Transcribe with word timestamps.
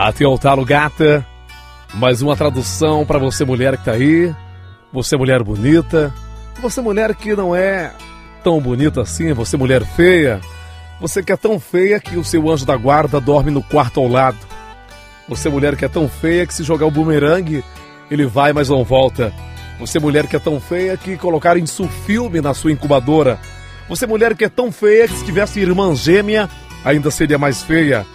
Até 0.00 0.26
o 0.26 0.38
talo 0.38 0.64
gata. 0.64 1.26
Mais 1.92 2.22
uma 2.22 2.34
tradução 2.34 3.04
para 3.04 3.18
você 3.18 3.44
mulher 3.44 3.76
que 3.76 3.84
tá 3.84 3.92
aí. 3.92 4.34
Você 4.90 5.14
mulher 5.14 5.42
bonita. 5.42 6.10
Você 6.62 6.80
mulher 6.80 7.14
que 7.14 7.36
não 7.36 7.54
é 7.54 7.92
tão 8.42 8.58
bonita 8.62 9.02
assim. 9.02 9.34
Você 9.34 9.58
mulher 9.58 9.84
feia. 9.84 10.40
Você 11.02 11.22
que 11.22 11.30
é 11.30 11.36
tão 11.36 11.60
feia 11.60 12.00
que 12.00 12.16
o 12.16 12.24
seu 12.24 12.48
anjo 12.50 12.64
da 12.64 12.78
guarda 12.78 13.20
dorme 13.20 13.50
no 13.50 13.62
quarto 13.62 14.00
ao 14.00 14.08
lado. 14.08 14.38
Você 15.28 15.50
mulher 15.50 15.76
que 15.76 15.84
é 15.84 15.88
tão 15.88 16.08
feia 16.08 16.46
que 16.46 16.54
se 16.54 16.62
jogar 16.62 16.86
o 16.86 16.90
bumerangue, 16.90 17.62
ele 18.10 18.24
vai, 18.24 18.54
mas 18.54 18.70
não 18.70 18.82
volta. 18.82 19.30
Você 19.78 19.98
mulher 19.98 20.26
que 20.26 20.34
é 20.34 20.38
tão 20.40 20.58
feia 20.58 20.96
que 20.96 21.18
colocaram 21.18 21.60
filme 22.06 22.40
na 22.40 22.54
sua 22.54 22.72
incubadora. 22.72 23.38
Você 23.86 24.06
mulher 24.06 24.34
que 24.34 24.46
é 24.46 24.48
tão 24.48 24.72
feia 24.72 25.06
que 25.06 25.16
se 25.18 25.26
tivesse 25.26 25.60
irmã 25.60 25.94
gêmea, 25.94 26.48
ainda 26.86 27.10
seria 27.10 27.36
mais 27.36 27.62
feia. 27.62 28.06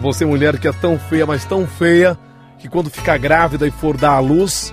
Você 0.00 0.24
mulher 0.24 0.58
que 0.58 0.68
é 0.68 0.72
tão 0.72 0.98
feia, 0.98 1.26
mas 1.26 1.44
tão 1.44 1.66
feia, 1.66 2.16
que 2.58 2.68
quando 2.68 2.90
ficar 2.90 3.18
grávida 3.18 3.66
e 3.66 3.70
for 3.70 3.96
dar 3.96 4.12
à 4.12 4.20
luz, 4.20 4.72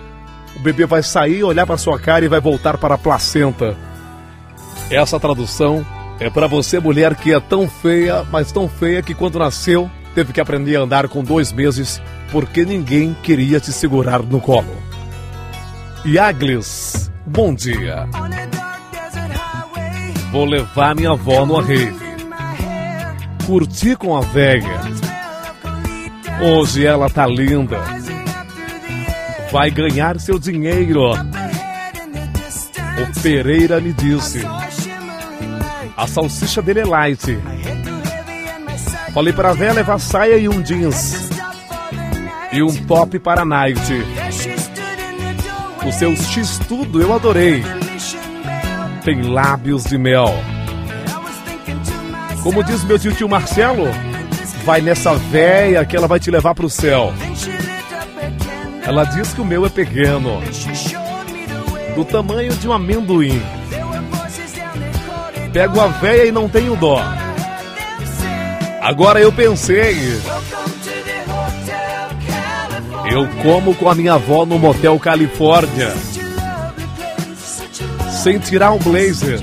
o 0.56 0.60
bebê 0.60 0.86
vai 0.86 1.04
sair, 1.04 1.44
olhar 1.44 1.66
para 1.66 1.78
sua 1.78 2.00
cara 2.00 2.26
e 2.26 2.28
vai 2.30 2.40
voltar 2.40 2.78
para 2.78 2.96
a 2.96 2.98
placenta. 2.98 3.76
Essa 4.90 5.20
tradução 5.20 5.86
é 6.20 6.30
para 6.30 6.48
você 6.48 6.80
mulher 6.80 7.16
que 7.16 7.34
é 7.34 7.40
tão 7.40 7.68
feia, 7.68 8.24
mas 8.32 8.52
tão 8.52 8.70
feia 8.70 9.02
que 9.02 9.14
quando 9.14 9.40
nasceu 9.40 9.90
teve 10.14 10.32
que 10.32 10.40
aprender 10.40 10.78
a 10.78 10.82
andar 10.82 11.10
com 11.10 11.24
dois 11.24 11.52
meses 11.52 12.02
porque 12.32 12.64
ninguém 12.64 13.16
queria 13.22 13.60
te 13.60 13.72
segurar 13.72 14.22
no 14.22 14.40
colo. 14.40 14.76
Yagles, 16.06 17.12
bom 17.26 17.54
dia. 17.54 18.08
Vou 20.32 20.46
levar 20.46 20.96
minha 20.96 21.12
avó 21.12 21.46
no 21.46 21.60
rave. 21.60 21.96
Curti 23.46 23.96
com 23.96 24.16
a 24.16 24.22
velha. 24.22 25.05
Hoje 26.42 26.86
ela 26.86 27.10
tá 27.10 27.26
linda. 27.26 27.80
Vai 29.52 29.72
ganhar 29.72 30.20
seu 30.20 30.38
dinheiro. 30.38 31.14
O 31.14 33.22
Pereira 33.22 33.80
me 33.80 33.94
disse. 33.94 34.42
A 35.96 36.08
salsicha 36.08 36.62
dele 36.62 36.82
é 36.82 36.86
light. 36.86 37.40
Falei 39.14 39.32
pra 39.32 39.54
véia 39.54 39.74
levar 39.74 40.00
saia 40.00 40.38
e 40.38 40.50
um 40.50 40.62
jeans. 40.62 41.30
E 42.52 42.62
um 42.62 42.74
top 42.86 43.18
para 43.20 43.46
night. 43.46 44.04
O 45.86 45.92
seu 45.92 46.16
X 46.16 46.60
tudo 46.68 47.02
eu 47.02 47.14
adorei. 47.14 47.64
Tem 49.04 49.22
lábios 49.22 49.86
de 49.86 49.98
mel. 49.98 50.34
Como 52.44 52.64
diz 52.64 52.84
meu 52.84 53.00
tio 53.00 53.30
Marcelo, 53.30 53.86
vai 54.66 54.82
nessa 54.82 55.14
véia 55.14 55.86
que 55.86 55.96
ela 55.96 56.08
vai 56.08 56.20
te 56.20 56.32
levar 56.32 56.56
pro 56.56 56.68
céu. 56.68 57.14
Ela 58.82 59.04
diz 59.04 59.32
que 59.32 59.40
o 59.40 59.46
meu 59.46 59.64
é 59.64 59.70
pequeno, 59.70 60.42
do 61.96 62.04
tamanho 62.04 62.52
de 62.54 62.68
um 62.68 62.74
amendoim. 62.74 63.40
Pego 65.54 65.80
a 65.80 65.88
véia 65.88 66.26
e 66.26 66.32
não 66.32 66.50
tenho 66.50 66.76
dó. 66.76 67.00
Agora 68.82 69.22
eu 69.22 69.32
pensei. 69.32 70.20
Eu 73.12 73.28
como 73.44 73.76
com 73.76 73.88
a 73.88 73.94
minha 73.94 74.16
avó 74.16 74.48
no 74.48 74.58
Motel 74.58 75.00
Califórnia. 75.00 75.94
Sem 78.10 78.40
tirar 78.40 78.72
o 78.72 78.80
blazer. 78.80 79.40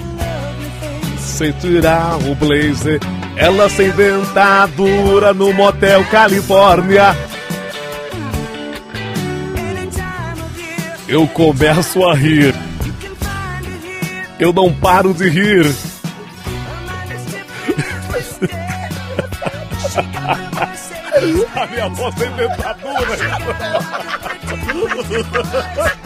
Sem 1.17 1.53
tirar 1.53 2.19
o 2.19 2.35
blazer. 2.35 3.01
Ela 3.37 3.69
sem 3.69 3.91
dentadura 3.91 5.33
no 5.33 5.53
Motel 5.53 6.05
Califórnia. 6.07 7.17
Eu 11.09 11.27
começo 11.29 12.05
a 12.07 12.15
rir. 12.15 12.55
Eu 14.39 14.53
não 14.53 14.73
paro 14.73 15.13
de 15.15 15.29
rir. 15.29 15.67
A 21.55 21.67
minha 21.67 21.89
voz 21.91 22.15
sem 22.15 22.31
dentadura. 22.33 23.19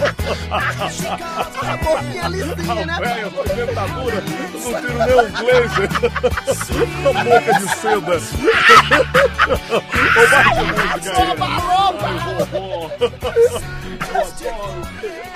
A 0.50 1.76
boquinha 1.76 2.28
lisinha, 2.28 2.86
né? 2.86 2.98
Velho, 3.00 3.32
sem 3.46 3.56
dentadura. 3.56 4.22
Não 4.22 4.80
tiro 4.80 4.98
nem 4.98 5.14
um 5.16 5.30
blazer. 5.30 5.90
A 7.06 7.24
boca 7.24 7.52
de 7.60 7.68
seda. 7.76 8.16
Ô, 10.16 10.26
bate 10.30 10.62
música 10.94 11.18
aí. 11.18 11.30
Oba, 11.30 11.46
oba! 11.88 12.08
Eu 14.12 14.20
adoro. 14.22 15.35